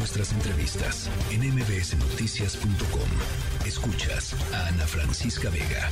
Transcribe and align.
nuestras 0.00 0.32
entrevistas 0.32 1.10
en 1.30 1.42
mbsnoticias.com. 1.54 3.66
Escuchas 3.66 4.34
a 4.54 4.68
Ana 4.68 4.86
Francisca 4.86 5.50
Vega. 5.50 5.90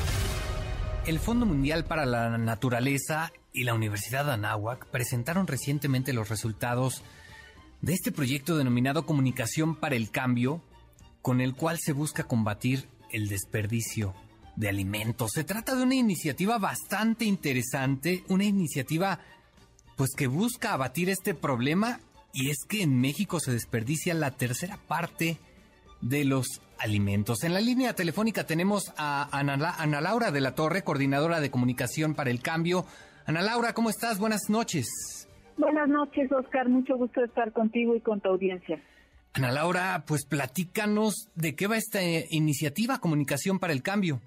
El 1.05 1.19
Fondo 1.19 1.45
Mundial 1.45 1.85
para 1.85 2.07
la 2.07 2.39
Naturaleza 2.39 3.31
y 3.53 3.65
la 3.65 3.75
Universidad 3.75 4.25
de 4.25 4.33
Anáhuac 4.33 4.87
presentaron 4.87 5.47
recientemente 5.47 6.15
los 6.15 6.31
resultados 6.31 7.03
de 7.83 7.93
este 7.93 8.11
proyecto 8.11 8.57
denominado 8.57 9.05
Comunicación 9.05 9.77
para 9.77 9.97
el 9.97 10.11
Cambio, 10.11 10.63
con 11.21 11.43
el 11.43 11.55
cual 11.55 11.79
se 11.79 11.93
busca 11.93 12.25
combatir 12.25 12.89
el 13.13 13.29
desperdicio 13.29 14.15
de 14.57 14.71
alimentos. 14.71 15.33
Se 15.35 15.45
trata 15.45 15.77
de 15.77 15.83
una 15.83 15.97
iniciativa 15.97 16.57
bastante 16.57 17.27
interesante, 17.27 18.25
una 18.29 18.45
iniciativa 18.45 19.21
pues 19.97 20.13
que 20.17 20.29
busca 20.29 20.73
abatir 20.73 21.11
este 21.11 21.35
problema 21.35 22.01
y 22.33 22.51
es 22.51 22.65
que 22.69 22.83
en 22.83 23.01
México 23.01 23.41
se 23.41 23.53
desperdicia 23.53 24.15
la 24.15 24.33
tercera 24.33 24.79
parte 24.87 25.39
de 26.01 26.25
los 26.25 26.61
alimentos. 26.79 27.43
En 27.43 27.55
la 27.55 27.61
línea 27.61 27.95
telefónica 27.95 28.45
tenemos 28.45 28.93
a 28.97 29.29
Ana, 29.37 29.75
Ana, 29.79 30.01
Laura 30.01 30.31
de 30.31 30.41
la 30.41 30.55
Torre, 30.55 30.83
coordinadora 30.83 31.41
de 31.41 31.51
comunicación 31.51 32.15
para 32.15 32.31
el 32.31 32.41
cambio. 32.41 32.85
Ana 33.27 33.43
Laura, 33.43 33.73
¿cómo 33.73 33.91
estás? 33.91 34.19
Buenas 34.19 34.49
noches. 34.49 35.29
Buenas 35.57 35.89
noches, 35.89 36.31
Oscar. 36.31 36.69
Mucho 36.69 36.97
gusto 36.97 37.25
estar 37.25 37.53
contigo 37.53 37.97
y 37.97 38.01
con 38.01 38.21
tu 38.21 38.29
audiencia. 38.29 38.81
Ana 39.33 39.51
Laura, 39.51 40.05
pues 40.07 40.25
platícanos 40.25 41.29
de 41.35 41.55
qué 41.55 41.67
va 41.67 41.77
esta 41.77 42.01
iniciativa 42.31 42.99
Comunicación 42.99 43.59
para 43.59 43.73
el 43.73 43.83
Cambio. 43.83 44.21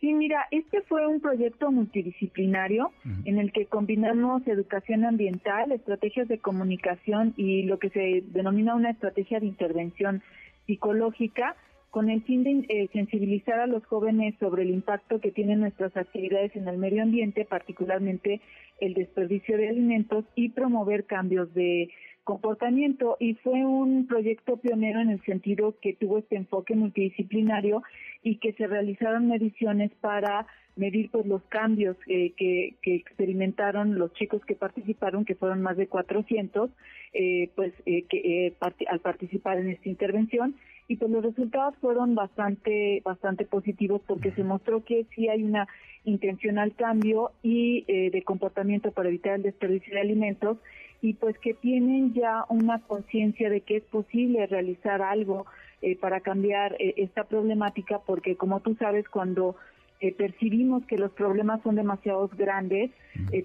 Sí, 0.00 0.12
mira, 0.12 0.46
este 0.50 0.82
fue 0.82 1.06
un 1.06 1.20
proyecto 1.20 1.72
multidisciplinario 1.72 2.92
en 3.24 3.38
el 3.38 3.50
que 3.50 3.64
combinamos 3.64 4.46
educación 4.46 5.06
ambiental, 5.06 5.72
estrategias 5.72 6.28
de 6.28 6.38
comunicación 6.38 7.32
y 7.36 7.62
lo 7.62 7.78
que 7.78 7.88
se 7.88 8.22
denomina 8.26 8.74
una 8.74 8.90
estrategia 8.90 9.40
de 9.40 9.46
intervención 9.46 10.22
psicológica 10.66 11.56
con 11.96 12.10
el 12.10 12.22
fin 12.24 12.44
de 12.44 12.66
eh, 12.68 12.90
sensibilizar 12.92 13.58
a 13.58 13.66
los 13.66 13.82
jóvenes 13.86 14.34
sobre 14.38 14.64
el 14.64 14.68
impacto 14.68 15.18
que 15.18 15.32
tienen 15.32 15.60
nuestras 15.60 15.96
actividades 15.96 16.54
en 16.54 16.68
el 16.68 16.76
medio 16.76 17.02
ambiente, 17.02 17.46
particularmente 17.46 18.42
el 18.82 18.92
desperdicio 18.92 19.56
de 19.56 19.70
alimentos 19.70 20.26
y 20.34 20.50
promover 20.50 21.06
cambios 21.06 21.54
de 21.54 21.88
comportamiento. 22.22 23.16
Y 23.18 23.36
fue 23.36 23.64
un 23.64 24.06
proyecto 24.06 24.58
pionero 24.58 25.00
en 25.00 25.08
el 25.08 25.22
sentido 25.22 25.74
que 25.80 25.94
tuvo 25.94 26.18
este 26.18 26.36
enfoque 26.36 26.74
multidisciplinario 26.74 27.82
y 28.22 28.40
que 28.40 28.52
se 28.52 28.66
realizaron 28.66 29.28
mediciones 29.28 29.90
para 30.02 30.46
medir 30.76 31.10
pues 31.10 31.26
los 31.26 31.42
cambios 31.44 31.96
eh, 32.06 32.32
que, 32.36 32.76
experimentaron 32.82 33.98
los 33.98 34.12
chicos 34.14 34.44
que 34.44 34.54
participaron, 34.54 35.24
que 35.24 35.34
fueron 35.34 35.62
más 35.62 35.76
de 35.76 35.88
400, 35.88 36.70
eh, 37.12 37.50
pues 37.56 37.72
eh, 37.86 38.02
que 38.08 38.54
al 38.88 39.00
participar 39.00 39.58
en 39.58 39.70
esta 39.70 39.88
intervención. 39.88 40.54
Y 40.88 40.96
pues 40.96 41.10
los 41.10 41.24
resultados 41.24 41.74
fueron 41.80 42.14
bastante 42.14 43.02
bastante 43.04 43.44
positivos 43.44 44.00
porque 44.06 44.30
se 44.32 44.44
mostró 44.44 44.84
que 44.84 45.04
sí 45.14 45.28
hay 45.28 45.42
una 45.42 45.66
intención 46.04 46.58
al 46.60 46.76
cambio 46.76 47.32
y 47.42 47.82
de 47.88 48.22
comportamiento 48.22 48.92
para 48.92 49.08
evitar 49.08 49.34
el 49.34 49.42
desperdicio 49.42 49.94
de 49.94 50.00
alimentos 50.00 50.58
y 51.02 51.14
pues 51.14 51.36
que 51.38 51.54
tienen 51.54 52.14
ya 52.14 52.44
una 52.48 52.80
conciencia 52.80 53.50
de 53.50 53.62
que 53.62 53.78
es 53.78 53.82
posible 53.84 54.46
realizar 54.46 55.02
algo 55.02 55.46
eh, 55.82 55.94
para 55.94 56.20
cambiar 56.20 56.74
eh, 56.78 56.94
esta 56.96 57.24
problemática, 57.24 58.00
porque 58.06 58.36
como 58.36 58.60
tú 58.60 58.76
sabes, 58.76 59.06
cuando 59.08 59.56
eh, 60.00 60.14
percibimos 60.14 60.84
que 60.86 60.96
los 60.96 61.12
problemas 61.12 61.62
son 61.62 61.76
demasiado 61.76 62.28
grandes, 62.28 62.90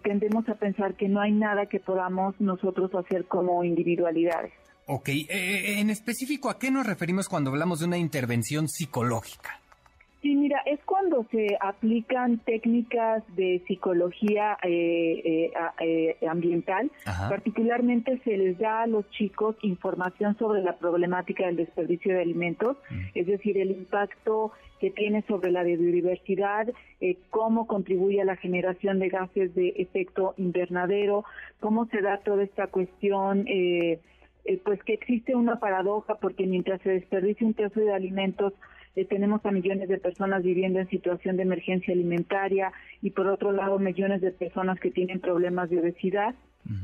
tendemos 0.03 0.47
a 0.49 0.55
pensar 0.55 0.95
que 0.95 1.07
no 1.07 1.21
hay 1.21 1.31
nada 1.31 1.67
que 1.67 1.79
podamos 1.79 2.35
nosotros 2.39 2.93
hacer 2.93 3.25
como 3.25 3.63
individualidades. 3.63 4.51
Ok, 4.85 5.09
en 5.29 5.89
específico, 5.89 6.49
¿a 6.49 6.59
qué 6.59 6.71
nos 6.71 6.85
referimos 6.85 7.29
cuando 7.29 7.51
hablamos 7.51 7.79
de 7.79 7.85
una 7.85 7.97
intervención 7.97 8.67
psicológica? 8.67 9.60
Mira, 10.41 10.59
es 10.65 10.79
cuando 10.85 11.27
se 11.29 11.55
aplican 11.59 12.39
técnicas 12.39 13.23
de 13.35 13.61
psicología 13.67 14.57
eh, 14.63 15.21
eh, 15.23 15.51
eh, 15.79 16.27
ambiental. 16.27 16.89
Particularmente 17.29 18.19
se 18.23 18.37
les 18.37 18.57
da 18.57 18.81
a 18.81 18.87
los 18.87 19.07
chicos 19.11 19.55
información 19.61 20.35
sobre 20.39 20.63
la 20.63 20.77
problemática 20.77 21.45
del 21.45 21.57
desperdicio 21.57 22.15
de 22.15 22.23
alimentos, 22.23 22.75
mm. 22.89 22.99
es 23.13 23.27
decir, 23.27 23.59
el 23.59 23.69
impacto 23.69 24.51
que 24.79 24.89
tiene 24.89 25.21
sobre 25.27 25.51
la 25.51 25.61
biodiversidad, 25.61 26.67
cómo 27.29 27.67
contribuye 27.67 28.19
a 28.19 28.25
la 28.25 28.35
generación 28.35 28.97
de 28.97 29.09
gases 29.09 29.53
de 29.53 29.75
efecto 29.77 30.33
invernadero, 30.37 31.23
cómo 31.59 31.85
se 31.85 32.01
da 32.01 32.17
toda 32.17 32.41
esta 32.41 32.65
cuestión. 32.65 33.45
pues 34.65 34.83
que 34.85 34.93
existe 34.93 35.35
una 35.35 35.59
paradoja 35.59 36.15
porque 36.15 36.47
mientras 36.47 36.81
se 36.81 36.89
desperdicia 36.89 37.45
un 37.45 37.53
tercio 37.53 37.85
de 37.85 37.93
alimentos 37.93 38.53
eh, 38.95 39.05
tenemos 39.05 39.45
a 39.45 39.51
millones 39.51 39.87
de 39.87 39.97
personas 39.97 40.43
viviendo 40.43 40.79
en 40.79 40.89
situación 40.89 41.37
de 41.37 41.43
emergencia 41.43 41.93
alimentaria 41.93 42.71
y 43.01 43.11
por 43.11 43.27
otro 43.27 43.51
lado 43.51 43.79
millones 43.79 44.21
de 44.21 44.31
personas 44.31 44.79
que 44.79 44.91
tienen 44.91 45.19
problemas 45.19 45.69
de 45.69 45.79
obesidad. 45.79 46.35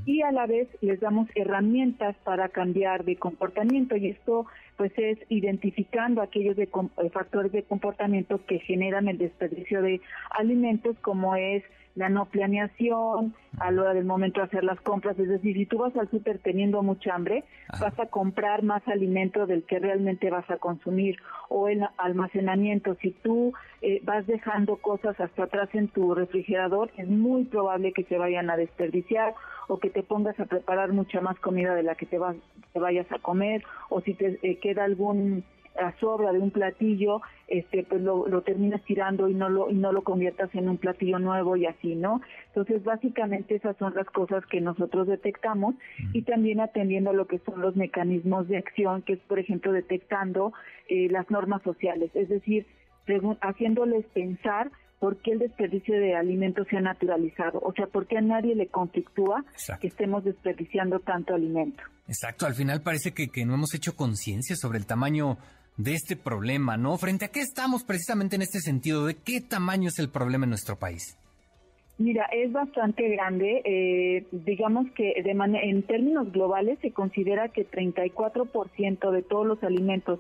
Y 0.07 0.23
a 0.23 0.31
la 0.31 0.47
vez 0.47 0.67
les 0.81 0.99
damos 0.99 1.29
herramientas 1.35 2.15
para 2.23 2.49
cambiar 2.49 3.05
de 3.05 3.15
comportamiento 3.15 3.95
y 3.95 4.07
esto 4.07 4.47
pues 4.75 4.91
es 4.97 5.19
identificando 5.29 6.23
aquellos 6.23 6.55
de, 6.55 6.63
eh, 6.63 7.09
factores 7.11 7.51
de 7.51 7.61
comportamiento 7.61 8.43
que 8.47 8.57
generan 8.57 9.07
el 9.07 9.19
desperdicio 9.19 9.83
de 9.83 10.01
alimentos 10.31 10.97
como 11.01 11.35
es 11.35 11.63
la 11.97 12.09
no 12.09 12.25
planeación 12.25 13.33
a 13.59 13.71
la 13.71 13.81
hora 13.81 13.93
del 13.95 14.05
momento 14.05 14.39
de 14.39 14.45
hacer 14.45 14.63
las 14.63 14.79
compras. 14.81 15.17
Es 15.17 15.27
decir, 15.27 15.57
si 15.57 15.65
tú 15.65 15.79
vas 15.79 15.97
al 15.97 16.07
súper 16.11 16.37
teniendo 16.37 16.83
mucha 16.83 17.15
hambre, 17.15 17.43
vas 17.81 17.99
a 17.99 18.05
comprar 18.05 18.61
más 18.61 18.87
alimento 18.87 19.47
del 19.47 19.63
que 19.63 19.79
realmente 19.79 20.29
vas 20.29 20.47
a 20.51 20.57
consumir. 20.57 21.17
O 21.49 21.67
el 21.67 21.83
almacenamiento, 21.97 22.95
si 23.01 23.11
tú 23.11 23.51
eh, 23.81 23.99
vas 24.03 24.27
dejando 24.27 24.77
cosas 24.77 25.19
hasta 25.19 25.43
atrás 25.43 25.69
en 25.73 25.87
tu 25.87 26.13
refrigerador, 26.13 26.91
es 26.97 27.07
muy 27.07 27.45
probable 27.45 27.93
que 27.93 28.03
se 28.03 28.19
vayan 28.19 28.51
a 28.51 28.57
desperdiciar 28.57 29.33
o 29.67 29.79
que 29.79 29.89
te 29.89 30.03
pongas 30.03 30.39
a 30.39 30.45
preparar 30.45 30.93
mucha 30.93 31.19
más 31.19 31.39
comida 31.39 31.73
de 31.73 31.83
la 31.83 31.95
que 31.95 32.05
te, 32.05 32.19
vas, 32.19 32.35
te 32.73 32.79
vayas 32.79 33.11
a 33.11 33.17
comer 33.19 33.63
o 33.89 34.01
si 34.01 34.13
te 34.13 34.37
eh, 34.43 34.59
queda 34.59 34.83
algún 34.83 35.43
a 35.79 35.97
sobra 35.99 36.31
de 36.31 36.39
un 36.39 36.51
platillo, 36.51 37.21
este, 37.47 37.83
pues 37.83 38.01
lo, 38.01 38.41
terminas 38.41 38.81
tirando 38.83 39.29
y 39.29 39.33
no 39.33 39.49
lo 39.49 39.69
y 39.69 39.75
no 39.75 39.91
lo 39.91 40.03
conviertas 40.03 40.53
en 40.53 40.69
un 40.69 40.77
platillo 40.77 41.19
nuevo 41.19 41.55
y 41.55 41.65
así, 41.65 41.95
¿no? 41.95 42.21
Entonces, 42.47 42.83
básicamente 42.83 43.55
esas 43.55 43.77
son 43.77 43.93
las 43.95 44.07
cosas 44.07 44.45
que 44.45 44.61
nosotros 44.61 45.07
detectamos 45.07 45.75
y 46.13 46.23
también 46.23 46.59
atendiendo 46.59 47.11
a 47.11 47.13
lo 47.13 47.27
que 47.27 47.39
son 47.39 47.61
los 47.61 47.75
mecanismos 47.75 48.47
de 48.47 48.57
acción, 48.57 49.01
que 49.01 49.13
es, 49.13 49.19
por 49.19 49.39
ejemplo, 49.39 49.71
detectando 49.71 50.53
eh, 50.89 51.07
las 51.09 51.29
normas 51.29 51.61
sociales, 51.63 52.11
es 52.13 52.29
decir, 52.29 52.65
haciéndoles 53.41 54.05
pensar 54.13 54.71
por 54.99 55.17
qué 55.21 55.31
el 55.31 55.39
desperdicio 55.39 55.99
de 55.99 56.15
alimentos 56.15 56.67
se 56.69 56.77
ha 56.77 56.81
naturalizado, 56.81 57.59
o 57.59 57.71
sea, 57.73 57.87
por 57.87 58.07
qué 58.07 58.17
a 58.17 58.21
nadie 58.21 58.55
le 58.55 58.67
conflictúa 58.67 59.45
que 59.79 59.87
estemos 59.87 60.23
desperdiciando 60.23 60.99
tanto 60.99 61.35
alimento. 61.35 61.83
Exacto, 62.07 62.45
al 62.45 62.55
final 62.55 62.81
parece 62.81 63.13
que, 63.13 63.27
que 63.27 63.45
no 63.45 63.53
hemos 63.53 63.73
hecho 63.75 63.95
conciencia 63.95 64.55
sobre 64.55 64.79
el 64.79 64.85
tamaño 64.85 65.37
de 65.77 65.93
este 65.93 66.15
problema, 66.15 66.75
¿no? 66.75 66.97
¿Frente 66.97 67.25
a 67.25 67.27
qué 67.29 67.39
estamos 67.39 67.83
precisamente 67.83 68.35
en 68.35 68.41
este 68.41 68.59
sentido? 68.59 69.05
¿De 69.05 69.15
qué 69.15 69.41
tamaño 69.41 69.89
es 69.89 69.99
el 69.99 70.09
problema 70.09 70.45
en 70.45 70.49
nuestro 70.49 70.77
país? 70.77 71.17
Mira, 71.99 72.25
es 72.31 72.51
bastante 72.51 73.07
grande. 73.09 73.61
Eh, 73.65 74.27
digamos 74.31 74.89
que 74.91 75.21
de 75.23 75.31
en 75.31 75.83
términos 75.83 76.31
globales 76.31 76.77
se 76.81 76.91
considera 76.91 77.49
que 77.49 77.67
34% 77.67 79.11
de 79.11 79.21
todos 79.23 79.47
los 79.47 79.63
alimentos 79.63 80.19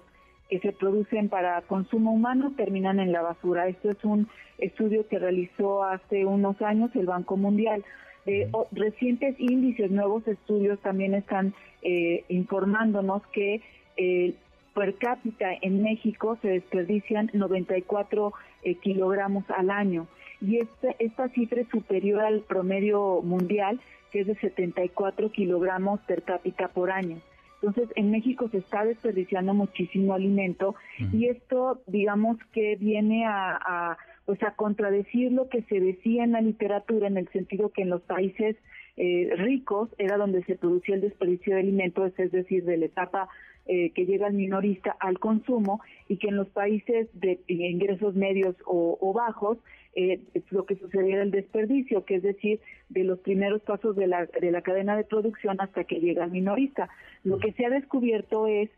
que 0.49 0.59
se 0.59 0.71
producen 0.71 1.29
para 1.29 1.61
consumo 1.63 2.13
humano 2.13 2.53
terminan 2.55 2.99
en 2.99 3.11
la 3.11 3.21
basura. 3.21 3.67
Esto 3.67 3.91
es 3.91 4.03
un 4.03 4.27
estudio 4.57 5.07
que 5.07 5.19
realizó 5.19 5.83
hace 5.83 6.25
unos 6.25 6.61
años 6.61 6.89
el 6.95 7.05
Banco 7.05 7.37
Mundial. 7.37 7.83
Eh, 8.25 8.49
recientes 8.71 9.35
índices, 9.39 9.91
nuevos 9.91 10.27
estudios 10.27 10.79
también 10.81 11.13
están 11.13 11.53
eh, 11.81 12.25
informándonos 12.27 13.25
que 13.27 13.61
eh, 13.97 14.33
per 14.77 14.93
cápita 14.95 15.49
en 15.59 15.81
México 15.81 16.37
se 16.43 16.49
desperdician 16.49 17.31
94 17.33 18.31
eh, 18.61 18.75
kilogramos 18.75 19.43
al 19.49 19.71
año 19.71 20.07
y 20.39 20.59
esta, 20.59 20.89
esta 20.99 21.29
cifra 21.29 21.61
es 21.61 21.67
superior 21.69 22.21
al 22.21 22.41
promedio 22.41 23.23
mundial 23.23 23.81
que 24.11 24.21
es 24.21 24.27
de 24.27 24.35
74 24.35 25.31
kilogramos 25.31 25.99
per 26.01 26.21
cápita 26.21 26.67
por 26.67 26.91
año. 26.91 27.17
Entonces, 27.59 27.89
en 27.95 28.11
México 28.11 28.49
se 28.49 28.59
está 28.59 28.85
desperdiciando 28.85 29.55
muchísimo 29.55 30.13
alimento 30.13 30.75
y 31.11 31.27
esto, 31.27 31.81
digamos 31.87 32.37
que 32.53 32.75
viene 32.75 33.25
a, 33.25 33.97
pues 34.25 34.41
a 34.43 34.51
contradecir 34.51 35.31
lo 35.31 35.49
que 35.49 35.63
se 35.63 35.79
decía 35.79 36.23
en 36.23 36.33
la 36.33 36.41
literatura 36.41 37.07
en 37.07 37.17
el 37.17 37.27
sentido 37.29 37.69
que 37.69 37.81
en 37.81 37.89
los 37.89 38.03
países 38.03 38.55
eh, 38.97 39.29
ricos 39.37 39.89
era 39.97 40.17
donde 40.17 40.43
se 40.43 40.55
producía 40.55 40.95
el 40.95 41.01
desperdicio 41.01 41.53
de 41.53 41.61
alimentos, 41.61 42.11
es 42.17 42.31
decir, 42.31 42.65
de 42.65 42.77
la 42.77 42.85
etapa 42.85 43.29
eh, 43.69 43.91
que 43.91 44.05
llega 44.05 44.27
al 44.27 44.33
minorista 44.33 44.95
al 44.99 45.19
consumo 45.19 45.81
y 46.07 46.17
que 46.17 46.29
en 46.29 46.37
los 46.37 46.47
países 46.49 47.09
de 47.13 47.39
ingresos 47.47 48.15
medios 48.15 48.55
o, 48.65 49.13
bajos 49.13 49.57
eh, 49.93 50.21
lo 50.51 50.65
que 50.65 50.77
sucediera 50.77 51.21
el 51.21 51.31
desperdicio, 51.31 52.05
que 52.05 52.15
es 52.15 52.23
decir, 52.23 52.61
de 52.87 53.03
los 53.03 53.19
primeros 53.19 53.61
pasos 53.63 53.95
de 53.95 54.07
la, 54.07 54.25
de 54.25 54.51
la 54.51 54.61
cadena 54.61 54.95
de 54.95 55.03
producción 55.03 55.57
hasta 55.59 55.83
que 55.83 55.99
llega 55.99 56.23
al 56.23 56.31
minorista. 56.31 56.89
Lo 57.23 57.39
que 57.39 57.51
se 57.53 57.65
ha 57.65 57.69
descubierto 57.69 58.47
es 58.47 58.69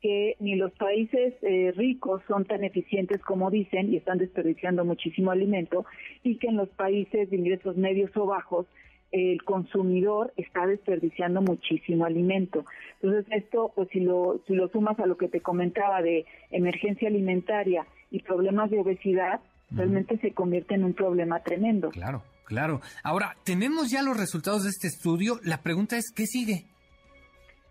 que 0.00 0.36
ni 0.40 0.54
los 0.54 0.72
países 0.72 1.34
eh, 1.42 1.72
ricos 1.76 2.22
son 2.26 2.44
tan 2.44 2.64
eficientes 2.64 3.20
como 3.22 3.50
dicen 3.50 3.92
y 3.92 3.96
están 3.96 4.18
desperdiciando 4.18 4.84
muchísimo 4.84 5.30
alimento 5.30 5.84
y 6.22 6.36
que 6.36 6.46
en 6.46 6.56
los 6.56 6.68
países 6.70 7.28
de 7.28 7.36
ingresos 7.36 7.76
medios 7.76 8.16
o 8.16 8.24
bajos 8.24 8.66
el 9.12 9.42
consumidor 9.42 10.32
está 10.36 10.66
desperdiciando 10.66 11.40
muchísimo 11.40 12.04
alimento. 12.04 12.64
Entonces 13.00 13.26
esto, 13.32 13.72
pues 13.74 13.88
si 13.90 14.00
lo, 14.00 14.40
si 14.46 14.54
lo 14.54 14.68
sumas 14.68 14.98
a 14.98 15.06
lo 15.06 15.16
que 15.16 15.28
te 15.28 15.40
comentaba 15.40 16.02
de 16.02 16.26
emergencia 16.50 17.08
alimentaria 17.08 17.86
y 18.10 18.20
problemas 18.22 18.70
de 18.70 18.80
obesidad, 18.80 19.40
realmente 19.70 20.18
se 20.18 20.32
convierte 20.32 20.74
en 20.74 20.84
un 20.84 20.94
problema 20.94 21.40
tremendo. 21.40 21.90
Claro, 21.90 22.22
claro. 22.44 22.80
Ahora, 23.02 23.36
tenemos 23.44 23.90
ya 23.90 24.02
los 24.02 24.16
resultados 24.16 24.64
de 24.64 24.70
este 24.70 24.88
estudio. 24.88 25.40
La 25.42 25.62
pregunta 25.62 25.96
es, 25.96 26.10
¿qué 26.14 26.26
sigue? 26.26 26.66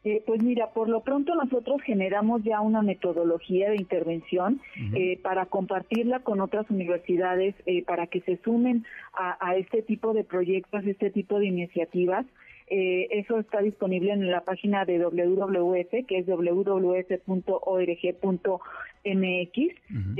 Eh, 0.09 0.23
pues 0.25 0.41
mira, 0.41 0.67
por 0.67 0.87
lo 0.87 1.01
pronto 1.01 1.35
nosotros 1.35 1.81
generamos 1.81 2.41
ya 2.41 2.61
una 2.61 2.81
metodología 2.81 3.69
de 3.69 3.75
intervención 3.75 4.61
eh, 4.95 5.19
para 5.21 5.47
compartirla 5.47 6.21
con 6.21 6.39
otras 6.39 6.65
universidades 6.69 7.55
eh, 7.65 7.83
para 7.83 8.07
que 8.07 8.21
se 8.21 8.37
sumen 8.37 8.85
a, 9.11 9.57
este 9.57 9.81
tipo 9.81 10.13
de 10.13 10.23
proyectos, 10.23 10.85
este 10.85 11.09
tipo 11.09 11.39
de 11.39 11.47
iniciativas. 11.47 12.25
Eso 12.69 13.39
está 13.39 13.61
disponible 13.61 14.11
en 14.11 14.29
la 14.29 14.41
página 14.41 14.83
de 14.83 14.99
WWF, 14.99 16.05
que 16.05 16.17
es 16.19 16.25
www.org.mx. 16.25 17.17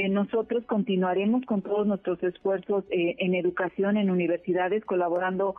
nosotros 0.09 0.65
continuaremos 0.65 1.45
con 1.45 1.61
todos 1.61 1.85
nuestros 1.85 2.23
esfuerzos 2.23 2.85
en 2.89 3.35
educación 3.35 3.97
en 3.97 4.09
universidades, 4.09 4.85
colaborando 4.85 5.55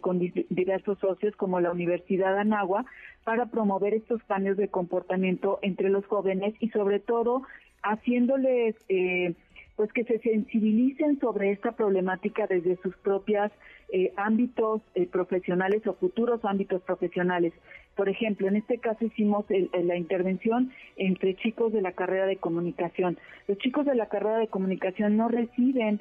con 0.00 0.18
diversos 0.18 0.98
socios 0.98 1.36
como 1.36 1.60
la 1.60 1.72
Universidad 1.72 2.38
Anagua, 2.38 2.86
para 3.24 3.46
promover 3.46 3.94
estos 3.94 4.22
cambios 4.24 4.56
de 4.56 4.68
comportamiento 4.68 5.58
entre 5.62 5.90
los 5.90 6.06
jóvenes 6.06 6.54
y 6.60 6.70
sobre 6.70 7.00
todo 7.00 7.42
haciéndoles 7.82 8.74
eh, 8.88 9.34
pues 9.76 9.92
que 9.92 10.04
se 10.04 10.18
sensibilicen 10.18 11.18
sobre 11.20 11.52
esta 11.52 11.72
problemática 11.72 12.46
desde 12.46 12.76
sus 12.82 12.94
propios 12.98 13.50
eh, 13.92 14.12
ámbitos 14.16 14.82
eh, 14.94 15.06
profesionales 15.06 15.86
o 15.86 15.94
futuros 15.94 16.44
ámbitos 16.44 16.82
profesionales. 16.82 17.52
Por 17.96 18.08
ejemplo, 18.08 18.48
en 18.48 18.56
este 18.56 18.78
caso 18.78 19.04
hicimos 19.04 19.44
la 19.48 19.96
intervención 19.96 20.72
entre 20.96 21.34
chicos 21.34 21.72
de 21.72 21.82
la 21.82 21.92
carrera 21.92 22.26
de 22.26 22.36
comunicación. 22.36 23.18
Los 23.46 23.58
chicos 23.58 23.84
de 23.84 23.94
la 23.94 24.06
carrera 24.06 24.38
de 24.38 24.48
comunicación 24.48 25.16
no 25.16 25.28
reciben, 25.28 26.00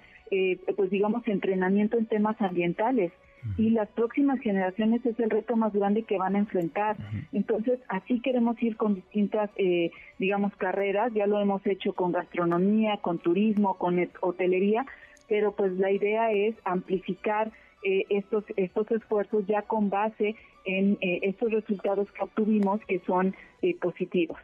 pues 0.77 0.89
digamos, 0.91 1.27
entrenamiento 1.27 1.97
en 1.97 2.05
temas 2.05 2.39
ambientales 2.41 3.11
y 3.57 3.69
las 3.69 3.87
próximas 3.89 4.39
generaciones 4.41 5.05
es 5.05 5.19
el 5.19 5.29
reto 5.29 5.55
más 5.55 5.73
grande 5.73 6.03
que 6.03 6.17
van 6.17 6.35
a 6.35 6.39
enfrentar. 6.39 6.97
Entonces, 7.31 7.79
así 7.87 8.19
queremos 8.21 8.61
ir 8.61 8.75
con 8.75 8.95
distintas, 8.95 9.49
eh, 9.55 9.91
digamos, 10.17 10.55
carreras, 10.55 11.13
ya 11.13 11.27
lo 11.27 11.39
hemos 11.39 11.65
hecho 11.65 11.93
con 11.93 12.11
gastronomía, 12.11 12.97
con 12.97 13.19
turismo, 13.19 13.75
con 13.75 13.99
hotelería, 14.21 14.85
pero 15.27 15.53
pues 15.53 15.73
la 15.73 15.91
idea 15.91 16.31
es 16.31 16.55
amplificar 16.65 17.51
eh, 17.83 18.05
estos, 18.09 18.43
estos 18.57 18.89
esfuerzos 18.91 19.45
ya 19.47 19.61
con 19.63 19.89
base 19.89 20.35
en 20.65 20.97
eh, 21.01 21.19
estos 21.23 21.51
resultados 21.51 22.11
que 22.11 22.23
obtuvimos 22.23 22.79
que 22.87 22.99
son 23.05 23.35
positivos. 23.81 24.37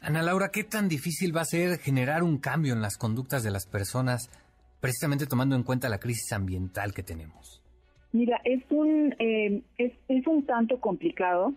Ana 0.00 0.22
Laura, 0.22 0.50
¿qué 0.52 0.62
tan 0.62 0.88
difícil 0.88 1.36
va 1.36 1.40
a 1.40 1.44
ser 1.44 1.78
generar 1.78 2.22
un 2.22 2.38
cambio 2.38 2.72
en 2.72 2.82
las 2.82 2.96
conductas 2.96 3.42
de 3.42 3.50
las 3.50 3.66
personas, 3.66 4.30
precisamente 4.80 5.26
tomando 5.26 5.56
en 5.56 5.64
cuenta 5.64 5.88
la 5.88 5.98
crisis 5.98 6.32
ambiental 6.32 6.92
que 6.94 7.02
tenemos? 7.02 7.62
Mira, 8.12 8.40
es 8.44 8.62
un, 8.70 9.14
eh, 9.18 9.62
es, 9.76 9.92
es 10.08 10.26
un 10.26 10.46
tanto 10.46 10.80
complicado, 10.80 11.54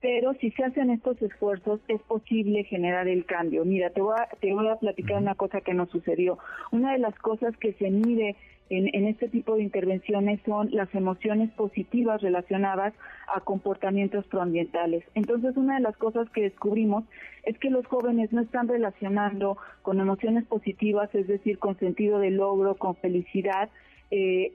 pero 0.00 0.32
si 0.34 0.50
se 0.52 0.64
hacen 0.64 0.90
estos 0.90 1.20
esfuerzos 1.20 1.80
es 1.88 2.00
posible 2.02 2.64
generar 2.64 3.08
el 3.08 3.26
cambio. 3.26 3.64
Mira, 3.64 3.90
te 3.90 4.00
voy 4.00 4.16
a, 4.18 4.28
te 4.40 4.52
voy 4.52 4.68
a 4.68 4.76
platicar 4.76 5.18
una 5.18 5.34
cosa 5.34 5.60
que 5.60 5.74
nos 5.74 5.90
sucedió. 5.90 6.38
Una 6.70 6.92
de 6.92 6.98
las 6.98 7.14
cosas 7.18 7.56
que 7.58 7.74
se 7.74 7.90
mide 7.90 8.36
en, 8.70 8.88
en, 8.94 9.06
este 9.06 9.28
tipo 9.28 9.56
de 9.56 9.62
intervenciones 9.62 10.40
son 10.46 10.70
las 10.72 10.94
emociones 10.94 11.50
positivas 11.50 12.22
relacionadas 12.22 12.94
a 13.34 13.40
comportamientos 13.40 14.26
proambientales. 14.26 15.04
Entonces, 15.14 15.56
una 15.56 15.74
de 15.76 15.82
las 15.82 15.96
cosas 15.96 16.28
que 16.30 16.42
descubrimos 16.42 17.04
es 17.44 17.58
que 17.58 17.70
los 17.70 17.86
jóvenes 17.86 18.32
no 18.32 18.40
están 18.40 18.68
relacionando 18.68 19.58
con 19.82 20.00
emociones 20.00 20.44
positivas, 20.46 21.14
es 21.14 21.26
decir, 21.26 21.58
con 21.58 21.78
sentido 21.78 22.18
de 22.18 22.30
logro, 22.30 22.76
con 22.76 22.96
felicidad, 22.96 23.68
eh, 24.10 24.52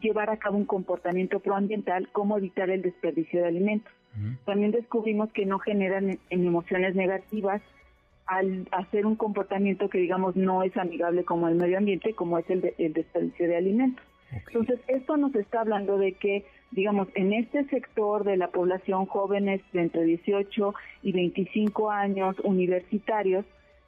llevar 0.00 0.30
a 0.30 0.38
cabo 0.38 0.56
un 0.56 0.64
comportamiento 0.64 1.40
proambiental 1.40 2.08
como 2.12 2.36
evitar 2.38 2.70
el 2.70 2.82
desperdicio 2.82 3.42
de 3.42 3.48
alimentos. 3.48 3.92
También 4.44 4.70
descubrimos 4.70 5.32
que 5.32 5.44
no 5.44 5.58
generan 5.58 6.20
emociones 6.30 6.94
negativas 6.94 7.60
al 8.26 8.66
hacer 8.72 9.06
un 9.06 9.16
comportamiento 9.16 9.88
que 9.88 9.98
digamos 9.98 10.36
no 10.36 10.62
es 10.62 10.76
amigable 10.76 11.24
como 11.24 11.48
el 11.48 11.56
medio 11.56 11.78
ambiente, 11.78 12.14
como 12.14 12.38
es 12.38 12.48
el, 12.48 12.60
desperdicio 12.60 13.48
de 13.48 13.56
alimentos. 13.56 14.04
Entonces, 14.46 14.80
esto 14.88 15.16
nos 15.16 15.34
está 15.34 15.60
hablando 15.60 15.96
de 15.98 16.12
que, 16.12 16.44
digamos, 16.72 17.08
en 17.14 17.32
este 17.32 17.64
sector 17.66 18.24
de 18.24 18.36
la 18.36 18.48
población 18.48 19.06
jóvenes 19.06 19.60
de 19.72 19.82
entre 19.82 20.04
18 20.04 20.74
y 21.02 21.12
25 21.12 21.90
años, 21.90 22.36
universitarios, 22.42 23.44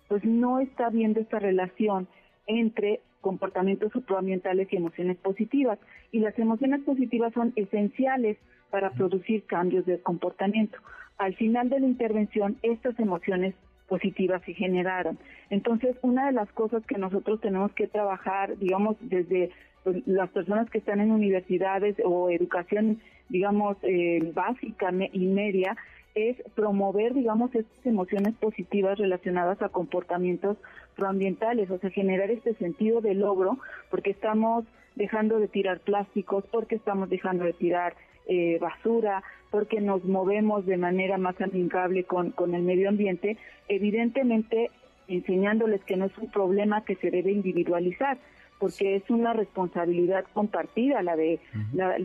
pues 0.09 0.25
no 0.25 0.61
está 0.61 0.91
viendo 0.91 1.21
esta 1.21 1.41
relación 1.41 2.07
entre 2.47 3.01
comportamientos 3.21 3.91
supraambientales 3.91 4.73
y 4.73 4.77
emociones 4.77 5.17
positivas. 5.17 5.81
Y 6.13 6.21
las 6.21 6.39
emociones 6.39 6.83
positivas 6.83 7.33
son 7.33 7.53
esenciales 7.57 8.37
para 8.71 8.91
producir 8.91 9.45
cambios 9.47 9.85
de 9.85 10.01
comportamiento. 10.01 10.79
Al 11.19 11.35
final 11.35 11.69
de 11.71 11.81
la 11.81 11.87
intervención, 11.87 12.57
estas 12.63 12.99
emociones 13.01 13.55
positivas 13.89 14.43
se 14.45 14.55
generaron. 14.55 15.19
Entonces, 15.51 15.97
una 16.03 16.27
de 16.27 16.33
las 16.33 16.51
cosas 16.53 16.85
que 16.87 16.99
nosotros 16.99 17.41
tenemos 17.41 17.73
que 17.73 17.87
trabajar, 17.87 18.57
digamos, 18.59 18.97
desde 19.01 19.51
pues, 19.85 20.07
las 20.07 20.31
personas 20.31 20.69
que 20.71 20.79
están 20.79 21.01
en 21.01 21.13
universidades 21.13 21.97
o 22.05 22.31
educación, 22.31 23.01
digamos, 23.29 23.77
eh, 23.83 24.33
básica 24.35 24.93
y 25.13 25.27
media, 25.27 25.77
es 26.17 26.37
promover, 26.55 27.13
digamos, 27.13 27.55
estas 27.55 27.85
emociones 27.85 28.35
positivas 28.37 28.99
relacionadas 28.99 29.61
a 29.61 29.69
comportamientos 29.69 30.57
proambientales, 30.97 31.71
o 31.71 31.79
sea, 31.79 31.91
generar 31.91 32.31
este 32.31 32.55
sentido 32.55 33.03
de 33.03 33.15
logro, 33.15 33.59
porque 33.91 34.11
estamos 34.11 34.65
dejando 34.95 35.39
de 35.39 35.47
tirar 35.47 35.81
plásticos, 35.81 36.45
porque 36.51 36.75
estamos 36.77 37.11
dejando 37.11 37.45
de 37.45 37.53
tirar 37.53 37.95
eh, 38.27 38.59
basura, 38.61 39.23
porque 39.51 39.81
nos 39.81 40.05
movemos 40.05 40.67
de 40.67 40.77
manera 40.77 41.19
más 41.19 41.41
amigable 41.41 42.05
con, 42.05 42.31
con 42.31 42.55
el 42.55 42.63
medio 42.63 42.89
ambiente, 42.89 43.37
evidentemente 43.69 44.71
enseñándoles 45.09 45.83
que 45.85 45.97
no 45.97 46.07
es 46.07 46.19
un 46.19 46.31
problema 46.31 46.85
que 46.85 46.97
se 46.97 47.11
debe 47.11 47.31
individualizar, 47.33 48.19
porque 48.59 48.97
es 48.97 49.09
una 49.11 49.33
responsabilidad 49.33 50.25
compartida 50.33 51.03
la 51.03 51.17
de 51.17 51.39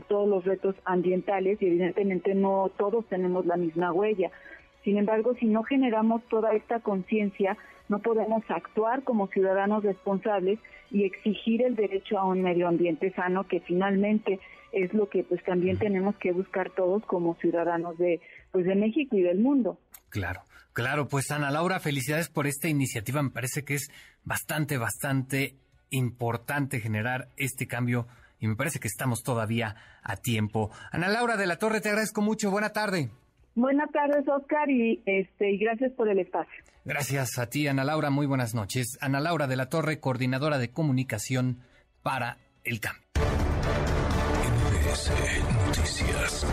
todos 0.07 0.27
los 0.27 0.46
retos 0.46 0.75
ambientales 0.86 1.62
y 1.62 1.67
evidentemente 1.67 2.36
no 2.36 2.69
todos 2.77 3.05
tenemos 3.07 3.46
la 3.46 3.57
misma 3.57 3.91
huella. 3.91 4.31
Sin 4.84 4.98
embargo, 4.98 5.36
si 5.39 5.46
no 5.46 5.63
generamos 5.63 6.24
toda 6.29 6.53
esta 6.53 6.79
conciencia, 6.79 7.57
no 7.88 8.00
podemos 8.00 8.43
actuar 8.50 9.03
como 9.03 9.27
ciudadanos 9.27 9.84
responsables 9.84 10.60
y 10.89 11.05
exigir 11.05 11.62
el 11.62 11.75
derecho 11.75 12.17
a 12.17 12.25
un 12.25 12.41
medio 12.41 12.67
ambiente 12.67 13.12
sano, 13.12 13.48
que 13.48 13.60
finalmente 13.62 14.39
es 14.72 14.94
lo 14.94 15.10
que 15.10 15.24
pues 15.24 15.44
también 15.44 15.78
tenemos 15.78 16.16
que 16.18 16.32
buscar 16.32 16.72
todos 16.72 17.06
como 17.06 17.36
ciudadanos 17.36 17.98
de 17.98 18.22
pues 18.51 18.66
de 18.66 18.75
México 18.75 19.16
y 19.16 19.22
del 19.22 19.40
mundo. 19.40 19.78
Claro. 20.10 20.42
Claro, 20.74 21.10
pues 21.10 21.32
Ana 21.32 21.51
Laura, 21.51 21.82
felicidades 21.82 22.30
por 22.30 22.48
esta 22.48 22.70
iniciativa. 22.70 23.22
Me 23.22 23.30
parece 23.30 23.66
que 23.66 23.74
es 23.74 23.90
bastante, 24.24 24.78
bastante 24.78 25.56
importante 25.90 26.80
generar 26.80 27.28
este 27.36 27.68
cambio 27.68 28.08
y 28.40 28.48
me 28.48 28.56
parece 28.56 28.80
que 28.80 28.88
estamos 28.88 29.22
todavía 29.22 29.75
a 30.01 30.16
tiempo. 30.16 30.72
Ana 30.92 31.10
Laura 31.10 31.36
de 31.36 31.46
la 31.46 31.58
Torre, 31.58 31.82
te 31.82 31.90
agradezco 31.90 32.22
mucho. 32.22 32.50
Buena 32.51 32.70
tarde. 32.70 33.10
Buenas 33.54 33.92
tardes, 33.92 34.25
Oscar, 34.30 34.70
y, 34.70 35.04
este, 35.06 35.51
y 35.51 35.58
gracias 35.58 35.92
por 35.92 36.08
el 36.08 36.20
espacio. 36.20 36.63
Gracias 36.86 37.38
a 37.38 37.48
ti, 37.48 37.68
Ana 37.68 37.84
Laura. 37.84 38.10
Muy 38.10 38.25
buenas 38.25 38.56
noches. 38.56 38.98
Ana 39.01 39.20
Laura 39.20 39.48
de 39.48 39.58
la 39.58 39.68
Torre, 39.68 40.00
coordinadora 40.00 40.58
de 40.58 40.72
comunicación 40.72 41.60
para 42.01 42.38
el 42.63 42.80
cambio. 42.80 43.11
Noticias. 44.91 46.45